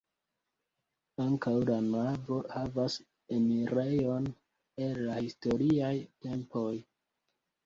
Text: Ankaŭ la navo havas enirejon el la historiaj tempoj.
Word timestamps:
Ankaŭ 1.25 1.51
la 1.69 1.75
navo 1.89 2.37
havas 2.53 2.95
enirejon 3.37 4.31
el 4.87 4.99
la 5.11 5.19
historiaj 5.27 5.93
tempoj. 6.27 6.69